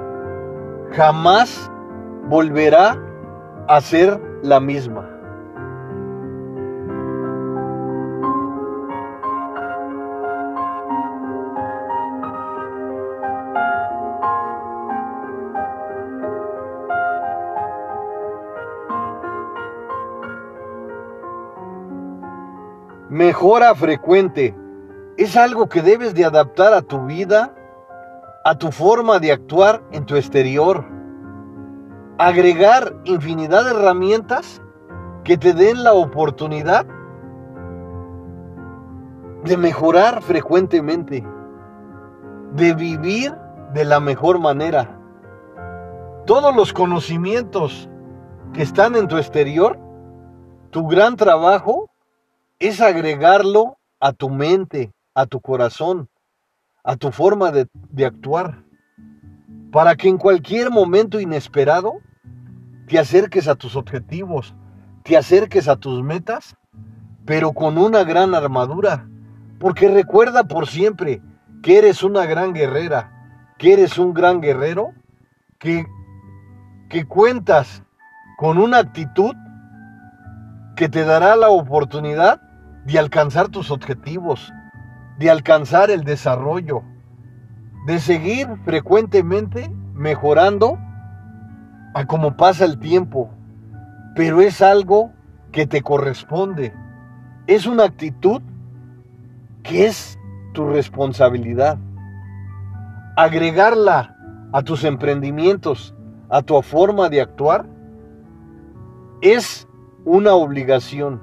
jamás 0.92 1.72
volverá 2.28 3.06
a 3.70 3.82
ser 3.82 4.20
la 4.42 4.60
misma. 4.60 5.08
Mejora 23.08 23.76
frecuente 23.76 24.56
es 25.18 25.38
algo 25.38 25.70
que 25.70 25.84
debes 25.84 26.16
de 26.16 26.26
adaptar 26.26 26.74
a 26.74 26.82
tu 26.82 27.06
vida, 27.06 27.54
a 28.44 28.58
tu 28.58 28.72
forma 28.72 29.20
de 29.20 29.32
actuar 29.32 29.84
en 29.92 30.08
tu 30.08 30.16
exterior 30.16 30.99
agregar 32.20 32.94
infinidad 33.06 33.64
de 33.64 33.72
herramientas 33.72 34.62
que 35.24 35.38
te 35.38 35.54
den 35.54 35.86
la 35.86 35.94
oportunidad 35.94 36.86
de 39.46 39.56
mejorar 39.56 40.22
frecuentemente, 40.22 41.26
de 42.56 42.74
vivir 42.74 43.34
de 43.74 43.86
la 43.86 44.02
mejor 44.02 44.38
manera. 44.38 45.00
Todos 46.26 46.54
los 46.54 46.74
conocimientos 46.74 47.90
que 48.54 48.64
están 48.64 48.98
en 48.98 49.08
tu 49.08 49.16
exterior, 49.16 49.80
tu 50.72 50.88
gran 50.88 51.16
trabajo 51.16 51.90
es 52.60 52.82
agregarlo 52.82 53.78
a 54.02 54.12
tu 54.12 54.30
mente, 54.30 54.92
a 55.14 55.26
tu 55.26 55.40
corazón, 55.40 56.10
a 56.84 56.98
tu 56.98 57.14
forma 57.14 57.52
de, 57.52 57.68
de 57.74 58.06
actuar, 58.06 58.62
para 59.72 59.96
que 59.96 60.10
en 60.10 60.18
cualquier 60.18 60.70
momento 60.70 61.22
inesperado 61.22 62.02
te 62.90 62.98
acerques 62.98 63.48
a 63.48 63.54
tus 63.54 63.76
objetivos, 63.76 64.56
te 65.04 65.16
acerques 65.16 65.68
a 65.68 65.76
tus 65.76 66.04
metas, 66.04 66.58
pero 67.24 67.54
con 67.54 67.78
una 67.78 68.04
gran 68.04 68.34
armadura. 68.34 69.08
Porque 69.60 69.88
recuerda 69.90 70.46
por 70.46 70.68
siempre 70.68 71.22
que 71.62 71.78
eres 71.78 72.02
una 72.02 72.26
gran 72.26 72.52
guerrera, 72.52 73.12
que 73.60 73.74
eres 73.74 74.00
un 74.00 74.16
gran 74.16 74.42
guerrero, 74.42 74.94
que, 75.60 75.86
que 76.90 77.06
cuentas 77.06 77.84
con 78.40 78.58
una 78.58 78.80
actitud 78.80 79.36
que 80.76 80.90
te 80.90 81.06
dará 81.06 81.36
la 81.36 81.50
oportunidad 81.50 82.42
de 82.86 82.98
alcanzar 82.98 83.50
tus 83.50 83.70
objetivos, 83.70 84.52
de 85.20 85.30
alcanzar 85.30 85.92
el 85.92 86.06
desarrollo, 86.06 86.82
de 87.86 88.00
seguir 88.00 88.48
frecuentemente 88.66 89.70
mejorando 89.94 90.80
a 91.94 92.06
cómo 92.06 92.38
pasa 92.38 92.66
el 92.66 92.80
tiempo, 92.80 93.30
pero 94.16 94.42
es 94.42 94.62
algo 94.62 95.12
que 95.52 95.66
te 95.66 95.82
corresponde. 95.82 96.74
Es 97.48 97.66
una 97.66 97.86
actitud 97.86 98.42
que 99.64 99.88
es 99.88 100.20
tu 100.54 100.68
responsabilidad. 100.68 101.78
Agregarla 103.16 104.16
a 104.52 104.62
tus 104.64 104.84
emprendimientos, 104.84 105.96
a 106.30 106.42
tu 106.42 106.62
forma 106.62 107.10
de 107.10 107.22
actuar, 107.22 107.66
es 109.22 109.68
una 110.06 110.34
obligación. 110.34 111.22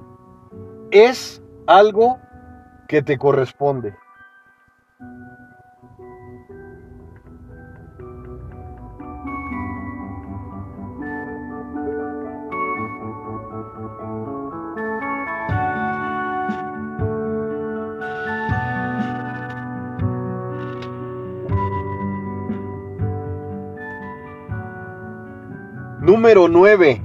Es 0.90 1.42
algo 1.66 2.18
que 2.88 3.02
te 3.02 3.18
corresponde. 3.18 3.94
Número 26.06 26.46
9. 26.46 27.02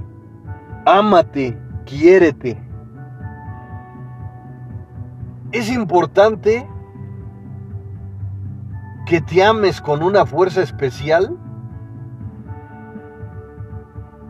Ámate, 0.86 1.58
quiérete. 1.84 2.56
Es 5.50 5.68
importante 5.68 6.64
que 9.04 9.20
te 9.20 9.42
ames 9.42 9.80
con 9.80 10.04
una 10.04 10.24
fuerza 10.24 10.62
especial, 10.62 11.36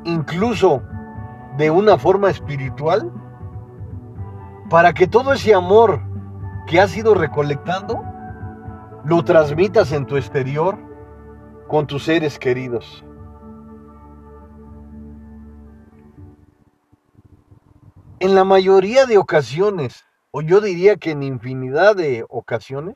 incluso 0.05 0.83
de 1.59 1.71
una 1.71 1.99
forma 1.99 2.31
espiritual, 2.31 3.13
para 4.71 4.95
que 4.95 5.07
todo 5.07 5.35
ese 5.35 5.53
amor 5.53 6.01
que 6.67 6.81
has 6.81 6.97
ido 6.97 7.15
recolectando 7.15 8.03
lo 9.05 9.23
transmitas 9.23 9.93
en 9.93 10.07
tu 10.07 10.17
exterior 10.17 10.79
con 11.69 11.87
tus 11.87 12.05
seres 12.05 12.39
queridos. 12.39 13.05
En 18.23 18.37
la 18.37 18.45
mayoría 18.45 19.05
de 19.07 19.19
ocasiones, 19.19 20.05
o 20.31 20.43
yo 20.43 20.61
diría 20.61 20.95
que 20.95 21.11
en 21.11 21.25
infinidad 21.25 21.97
de 21.97 22.25
ocasiones, 22.29 22.95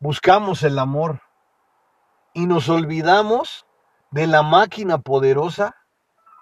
buscamos 0.00 0.62
el 0.62 0.78
amor 0.78 1.20
y 2.32 2.46
nos 2.46 2.70
olvidamos 2.70 3.66
de 4.10 4.26
la 4.26 4.42
máquina 4.42 4.96
poderosa 4.96 5.76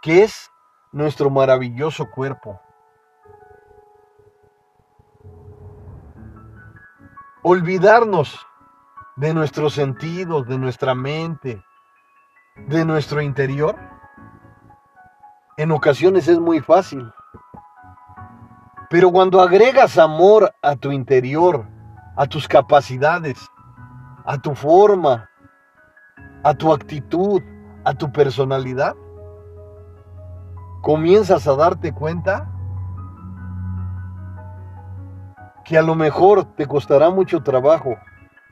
que 0.03 0.23
es 0.23 0.53
nuestro 0.93 1.31
maravilloso 1.31 2.13
cuerpo. 2.13 2.61
Olvidarnos 7.43 8.39
de 9.17 9.35
nuestros 9.35 9.75
sentidos, 9.75 10.47
de 10.47 10.59
nuestra 10.59 10.95
mente, 10.95 11.61
de 12.55 12.85
nuestro 12.85 13.21
interior, 13.21 13.77
en 15.57 15.73
ocasiones 15.73 16.29
es 16.29 16.39
muy 16.39 16.61
fácil. 16.61 17.13
Pero 18.95 19.11
cuando 19.11 19.41
agregas 19.41 19.99
amor 19.99 20.55
a 20.63 20.77
tu 20.77 20.93
interior, 20.93 21.67
a 22.15 22.27
tus 22.27 22.47
capacidades, 22.47 23.51
a 24.25 24.39
tu 24.39 24.55
forma, 24.55 25.29
a 26.45 26.55
tu 26.55 26.73
actitud, 26.73 27.43
a 27.85 27.95
tu 27.95 28.13
personalidad, 28.13 28.95
comienzas 30.81 31.49
a 31.49 31.57
darte 31.57 31.93
cuenta 31.93 32.49
que 35.65 35.77
a 35.77 35.83
lo 35.83 35.97
mejor 35.97 36.45
te 36.55 36.67
costará 36.67 37.11
mucho 37.11 37.43
trabajo 37.43 37.97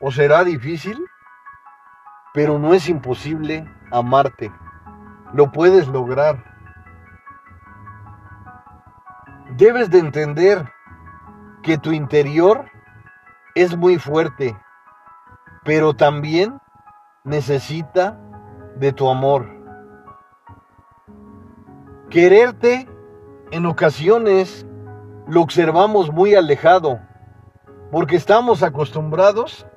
o 0.01 0.11
será 0.11 0.43
difícil, 0.43 0.97
pero 2.33 2.59
no 2.59 2.73
es 2.73 2.89
imposible 2.89 3.65
amarte. 3.93 4.51
lo 5.33 5.53
puedes 5.53 5.87
lograr. 5.87 6.52
Debes 9.57 9.91
de 9.91 9.99
entender 9.99 10.67
que 11.61 11.77
tu 11.77 11.91
interior 11.91 12.65
es 13.53 13.77
muy 13.77 13.99
fuerte, 13.99 14.57
pero 15.63 15.93
también 15.93 16.59
necesita 17.23 18.19
de 18.77 18.91
tu 18.93 19.07
amor. 19.11 19.47
Quererte 22.09 22.89
en 23.51 23.67
ocasiones 23.67 24.65
lo 25.27 25.41
observamos 25.41 26.11
muy 26.11 26.33
alejado, 26.33 26.99
porque 27.91 28.15
estamos 28.15 28.63
acostumbrados 28.63 29.67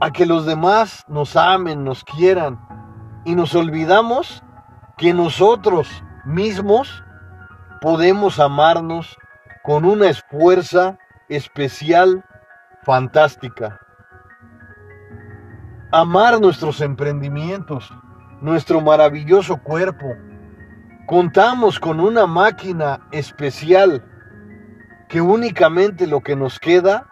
a 0.00 0.10
que 0.10 0.24
los 0.24 0.46
demás 0.46 1.04
nos 1.06 1.36
amen, 1.36 1.84
nos 1.84 2.02
quieran, 2.02 2.58
y 3.26 3.34
nos 3.34 3.54
olvidamos 3.54 4.42
que 4.96 5.12
nosotros 5.12 6.02
mismos 6.24 7.02
podemos 7.80 8.40
amarnos 8.40 9.16
con 9.62 9.84
una 9.84 10.08
esfuerza 10.08 10.98
especial, 11.28 12.24
fantástica. 12.82 13.80
Amar 15.92 16.40
nuestros 16.40 16.80
emprendimientos, 16.80 17.92
nuestro 18.40 18.80
maravilloso 18.80 19.56
cuerpo. 19.58 20.06
Contamos 21.06 21.78
con 21.78 22.00
una 22.00 22.26
máquina 22.26 23.00
especial 23.12 24.04
que 25.08 25.20
únicamente 25.20 26.06
lo 26.06 26.20
que 26.20 26.36
nos 26.36 26.58
queda 26.58 27.08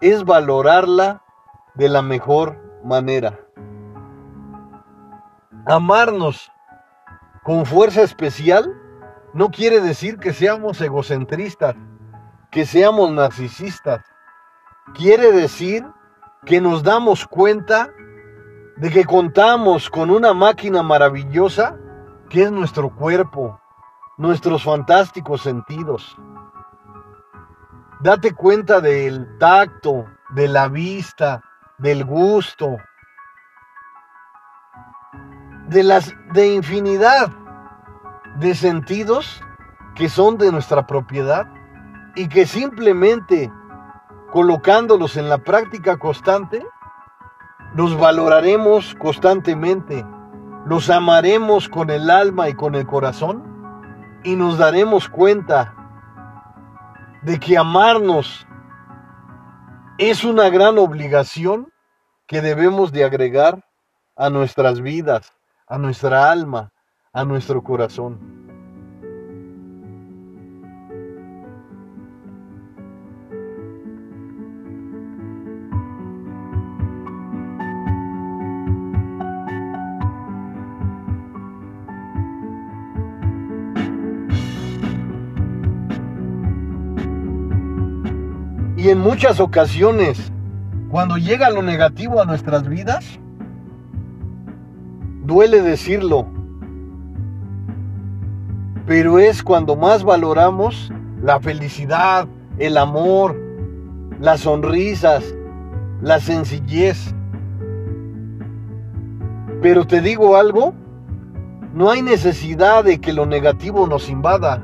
es 0.00 0.24
valorarla 0.24 1.22
de 1.74 1.88
la 1.88 2.02
mejor 2.02 2.56
manera. 2.84 3.40
Amarnos 5.66 6.50
con 7.42 7.66
fuerza 7.66 8.02
especial 8.02 8.72
no 9.36 9.50
quiere 9.50 9.82
decir 9.82 10.18
que 10.18 10.32
seamos 10.32 10.80
egocentristas, 10.80 11.76
que 12.50 12.64
seamos 12.64 13.10
narcisistas. 13.12 14.02
Quiere 14.94 15.30
decir 15.30 15.84
que 16.46 16.58
nos 16.58 16.82
damos 16.82 17.26
cuenta 17.26 17.92
de 18.78 18.88
que 18.88 19.04
contamos 19.04 19.90
con 19.90 20.08
una 20.08 20.32
máquina 20.32 20.82
maravillosa 20.82 21.76
que 22.30 22.44
es 22.44 22.50
nuestro 22.50 22.88
cuerpo, 22.96 23.60
nuestros 24.16 24.64
fantásticos 24.64 25.42
sentidos. 25.42 26.16
Date 28.00 28.32
cuenta 28.32 28.80
del 28.80 29.36
tacto, 29.36 30.06
de 30.30 30.48
la 30.48 30.68
vista, 30.68 31.42
del 31.76 32.06
gusto, 32.06 32.78
de 35.68 35.82
las 35.82 36.14
de 36.32 36.54
infinidad 36.54 37.30
de 38.38 38.54
sentidos 38.54 39.40
que 39.94 40.08
son 40.08 40.36
de 40.36 40.52
nuestra 40.52 40.86
propiedad 40.86 41.46
y 42.14 42.28
que 42.28 42.46
simplemente 42.46 43.50
colocándolos 44.30 45.16
en 45.16 45.28
la 45.28 45.38
práctica 45.38 45.96
constante, 45.96 46.64
los 47.74 47.98
valoraremos 47.98 48.94
constantemente, 48.96 50.04
los 50.66 50.90
amaremos 50.90 51.68
con 51.68 51.90
el 51.90 52.10
alma 52.10 52.48
y 52.48 52.54
con 52.54 52.74
el 52.74 52.86
corazón 52.86 53.42
y 54.24 54.36
nos 54.36 54.58
daremos 54.58 55.08
cuenta 55.08 55.74
de 57.22 57.38
que 57.38 57.56
amarnos 57.56 58.46
es 59.98 60.24
una 60.24 60.50
gran 60.50 60.78
obligación 60.78 61.72
que 62.26 62.42
debemos 62.42 62.92
de 62.92 63.04
agregar 63.04 63.64
a 64.16 64.28
nuestras 64.28 64.80
vidas, 64.80 65.32
a 65.66 65.78
nuestra 65.78 66.30
alma, 66.30 66.72
a 67.16 67.24
nuestro 67.24 67.62
corazón. 67.62 68.18
Y 88.76 88.90
en 88.90 89.00
muchas 89.00 89.40
ocasiones, 89.40 90.30
cuando 90.90 91.16
llega 91.16 91.48
lo 91.48 91.62
negativo 91.62 92.20
a 92.20 92.26
nuestras 92.26 92.68
vidas, 92.68 93.18
duele 95.24 95.62
decirlo, 95.62 96.35
pero 98.86 99.18
es 99.18 99.42
cuando 99.42 99.74
más 99.74 100.04
valoramos 100.04 100.92
la 101.20 101.40
felicidad, 101.40 102.28
el 102.58 102.78
amor, 102.78 103.36
las 104.20 104.40
sonrisas, 104.40 105.34
la 106.00 106.20
sencillez. 106.20 107.12
Pero 109.60 109.86
te 109.86 110.00
digo 110.00 110.36
algo, 110.36 110.72
no 111.74 111.90
hay 111.90 112.00
necesidad 112.00 112.84
de 112.84 113.00
que 113.00 113.12
lo 113.12 113.26
negativo 113.26 113.88
nos 113.88 114.08
invada. 114.08 114.62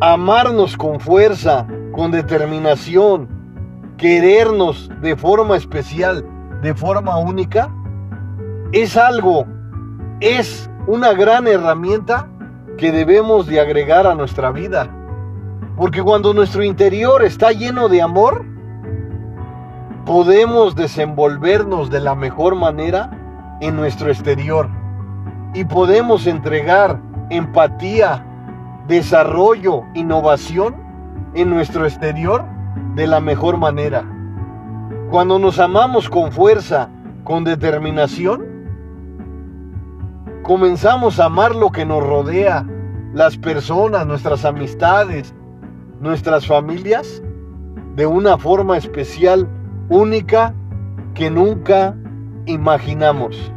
Amarnos 0.00 0.76
con 0.76 0.98
fuerza, 0.98 1.68
con 1.92 2.10
determinación, 2.10 3.28
querernos 3.96 4.90
de 5.00 5.14
forma 5.14 5.56
especial, 5.56 6.24
de 6.62 6.74
forma 6.74 7.16
única, 7.16 7.72
es 8.72 8.96
algo, 8.96 9.46
es 10.20 10.68
una 10.86 11.12
gran 11.12 11.46
herramienta 11.46 12.26
que 12.80 12.90
debemos 12.92 13.46
de 13.46 13.60
agregar 13.60 14.06
a 14.06 14.14
nuestra 14.14 14.50
vida. 14.50 14.88
Porque 15.76 16.02
cuando 16.02 16.32
nuestro 16.32 16.64
interior 16.64 17.22
está 17.22 17.52
lleno 17.52 17.90
de 17.90 18.00
amor, 18.00 18.46
podemos 20.06 20.74
desenvolvernos 20.74 21.90
de 21.90 22.00
la 22.00 22.14
mejor 22.14 22.54
manera 22.54 23.58
en 23.60 23.76
nuestro 23.76 24.08
exterior 24.08 24.70
y 25.52 25.66
podemos 25.66 26.26
entregar 26.26 26.98
empatía, 27.28 28.24
desarrollo, 28.88 29.82
innovación 29.92 30.74
en 31.34 31.50
nuestro 31.50 31.84
exterior 31.84 32.46
de 32.94 33.06
la 33.06 33.20
mejor 33.20 33.58
manera. 33.58 34.04
Cuando 35.10 35.38
nos 35.38 35.58
amamos 35.58 36.08
con 36.08 36.32
fuerza, 36.32 36.88
con 37.24 37.44
determinación, 37.44 38.42
comenzamos 40.42 41.20
a 41.20 41.26
amar 41.26 41.54
lo 41.54 41.70
que 41.70 41.84
nos 41.84 42.02
rodea, 42.02 42.66
las 43.12 43.36
personas, 43.36 44.06
nuestras 44.06 44.44
amistades, 44.44 45.34
nuestras 46.00 46.46
familias, 46.46 47.22
de 47.96 48.06
una 48.06 48.38
forma 48.38 48.76
especial, 48.76 49.48
única, 49.88 50.54
que 51.14 51.30
nunca 51.30 51.96
imaginamos. 52.46 53.52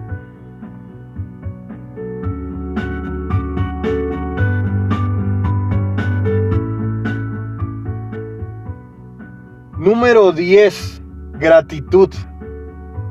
Número 9.77 10.31
10. 10.31 11.01
Gratitud. 11.33 12.09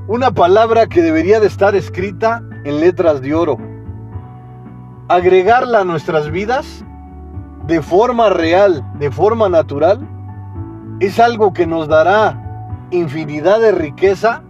Una 0.08 0.30
palabra 0.30 0.86
que 0.86 1.02
debería 1.02 1.38
de 1.38 1.46
estar 1.46 1.74
escrita 1.74 2.42
en 2.64 2.80
letras 2.80 3.20
de 3.20 3.34
oro. 3.34 3.58
Agregarla 5.08 5.80
a 5.80 5.84
nuestras 5.84 6.30
vidas 6.30 6.84
de 7.66 7.80
forma 7.82 8.30
real, 8.30 8.84
de 8.98 9.10
forma 9.10 9.48
natural, 9.48 10.06
es 11.00 11.18
algo 11.18 11.52
que 11.52 11.66
nos 11.66 11.88
dará 11.88 12.86
infinidad 12.90 13.60
de 13.60 13.72
riqueza 13.72 14.42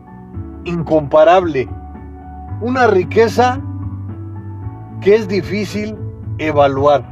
incomparable. 0.65 1.69
Una 2.61 2.87
riqueza 2.87 3.61
que 5.01 5.15
es 5.15 5.29
difícil 5.29 5.97
evaluar. 6.39 7.05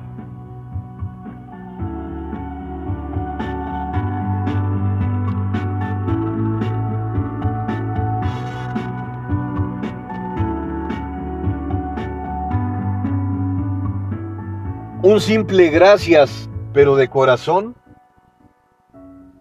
Un 15.10 15.20
simple 15.20 15.70
gracias, 15.70 16.48
pero 16.72 16.94
de 16.94 17.08
corazón, 17.08 17.74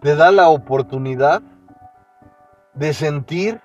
te 0.00 0.16
da 0.16 0.32
la 0.32 0.48
oportunidad 0.48 1.42
de 2.74 2.92
sentir 2.92 3.60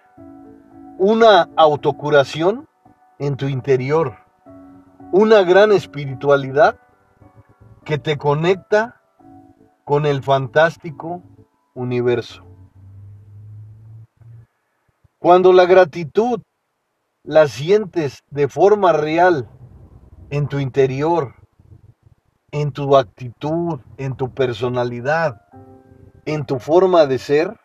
una 1.00 1.50
autocuración 1.56 2.70
en 3.18 3.38
tu 3.38 3.48
interior, 3.48 4.18
una 5.12 5.42
gran 5.42 5.72
espiritualidad 5.72 6.80
que 7.84 7.98
te 7.98 8.20
conecta 8.20 9.02
con 9.84 10.06
el 10.06 10.22
fantástico 10.22 11.24
universo. 11.74 12.46
Cuando 15.18 15.52
la 15.54 15.66
gratitud 15.66 16.40
la 17.24 17.48
sientes 17.48 18.22
de 18.30 18.48
forma 18.48 18.94
real 18.94 19.50
en 20.30 20.48
tu 20.48 20.60
interior, 20.60 21.45
en 22.56 22.72
tu 22.72 22.96
actitud, 22.96 23.82
en 23.98 24.16
tu 24.16 24.34
personalidad, 24.34 25.42
en 26.24 26.46
tu 26.46 26.58
forma 26.58 27.06
de 27.06 27.20
ser, 27.20 27.60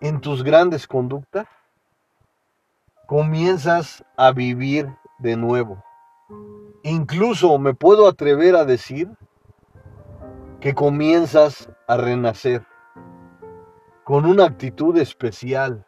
en 0.00 0.20
tus 0.20 0.44
grandes 0.44 0.86
conductas, 0.86 1.48
comienzas 3.08 4.04
a 4.16 4.30
vivir 4.30 4.88
de 5.18 5.36
nuevo. 5.36 5.82
Incluso 6.84 7.58
me 7.58 7.74
puedo 7.74 8.06
atrever 8.06 8.54
a 8.54 8.64
decir 8.64 9.10
que 10.60 10.72
comienzas 10.72 11.68
a 11.88 11.96
renacer 11.96 12.64
con 14.04 14.24
una 14.24 14.44
actitud 14.44 14.96
especial. 14.98 15.84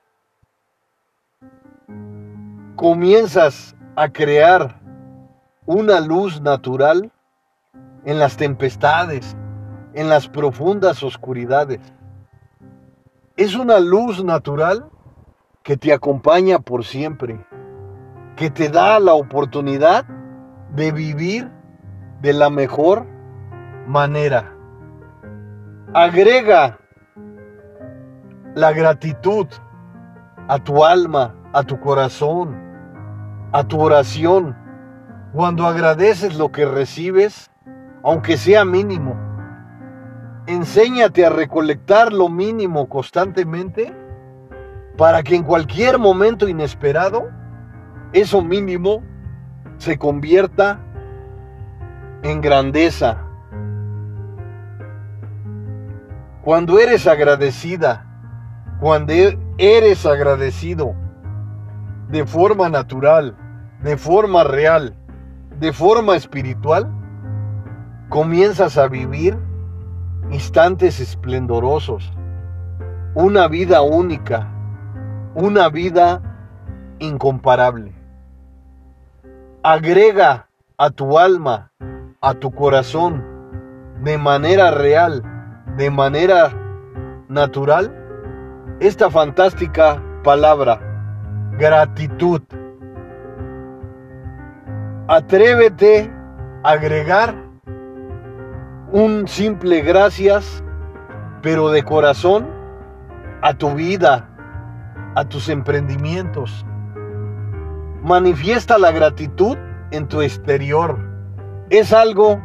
Comienzas 2.74 3.76
a 3.94 4.08
crear 4.08 4.80
una 5.66 6.00
luz 6.00 6.40
natural 6.40 7.12
en 8.04 8.18
las 8.18 8.36
tempestades, 8.36 9.36
en 9.94 10.08
las 10.08 10.28
profundas 10.28 11.02
oscuridades. 11.02 11.80
Es 13.36 13.54
una 13.54 13.80
luz 13.80 14.22
natural 14.24 14.90
que 15.62 15.76
te 15.76 15.92
acompaña 15.92 16.58
por 16.58 16.84
siempre, 16.84 17.44
que 18.36 18.50
te 18.50 18.68
da 18.68 18.98
la 18.98 19.14
oportunidad 19.14 20.04
de 20.74 20.92
vivir 20.92 21.50
de 22.20 22.32
la 22.32 22.50
mejor 22.50 23.06
manera. 23.86 24.52
Agrega 25.94 26.78
la 28.54 28.72
gratitud 28.72 29.46
a 30.48 30.58
tu 30.58 30.84
alma, 30.84 31.34
a 31.52 31.62
tu 31.62 31.78
corazón, 31.78 32.56
a 33.52 33.64
tu 33.64 33.80
oración. 33.80 34.56
Cuando 35.32 35.66
agradeces 35.66 36.36
lo 36.36 36.50
que 36.50 36.64
recibes, 36.64 37.51
aunque 38.02 38.36
sea 38.36 38.64
mínimo, 38.64 39.16
enséñate 40.46 41.24
a 41.24 41.30
recolectar 41.30 42.12
lo 42.12 42.28
mínimo 42.28 42.88
constantemente 42.88 43.94
para 44.96 45.22
que 45.22 45.36
en 45.36 45.44
cualquier 45.44 45.98
momento 45.98 46.48
inesperado, 46.48 47.30
eso 48.12 48.42
mínimo 48.42 49.02
se 49.78 49.98
convierta 49.98 50.80
en 52.22 52.40
grandeza. 52.40 53.18
Cuando 56.42 56.78
eres 56.78 57.06
agradecida, 57.06 58.06
cuando 58.80 59.12
eres 59.58 60.04
agradecido 60.06 60.94
de 62.08 62.26
forma 62.26 62.68
natural, 62.68 63.36
de 63.82 63.96
forma 63.96 64.44
real, 64.44 64.94
de 65.58 65.72
forma 65.72 66.16
espiritual, 66.16 66.90
comienzas 68.12 68.76
a 68.76 68.88
vivir 68.88 69.38
instantes 70.30 71.00
esplendorosos, 71.00 72.12
una 73.14 73.48
vida 73.48 73.80
única, 73.80 74.52
una 75.34 75.70
vida 75.70 76.20
incomparable. 76.98 77.94
Agrega 79.62 80.46
a 80.76 80.90
tu 80.90 81.18
alma, 81.18 81.72
a 82.20 82.34
tu 82.34 82.50
corazón, 82.50 83.24
de 84.04 84.18
manera 84.18 84.70
real, 84.72 85.22
de 85.78 85.88
manera 85.88 86.52
natural, 87.28 87.96
esta 88.80 89.08
fantástica 89.08 90.02
palabra, 90.22 90.78
gratitud. 91.58 92.42
Atrévete 95.08 96.12
a 96.62 96.72
agregar 96.72 97.41
un 98.92 99.26
simple 99.26 99.80
gracias, 99.80 100.62
pero 101.40 101.70
de 101.70 101.82
corazón, 101.82 102.46
a 103.40 103.54
tu 103.54 103.72
vida, 103.72 104.28
a 105.14 105.24
tus 105.24 105.48
emprendimientos. 105.48 106.66
Manifiesta 108.02 108.78
la 108.78 108.92
gratitud 108.92 109.56
en 109.92 110.08
tu 110.08 110.20
exterior. 110.20 110.98
Es 111.70 111.94
algo 111.94 112.40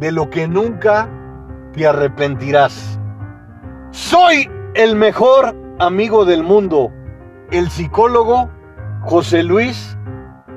de 0.00 0.10
lo 0.10 0.28
que 0.28 0.48
nunca 0.48 1.08
te 1.72 1.86
arrepentirás. 1.86 2.98
Soy 3.90 4.50
el 4.74 4.96
mejor 4.96 5.54
amigo 5.78 6.24
del 6.24 6.42
mundo, 6.42 6.92
el 7.52 7.70
psicólogo 7.70 8.50
José 9.02 9.44
Luis 9.44 9.96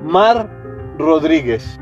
Mar 0.02 0.50
Rodríguez. 0.98 1.78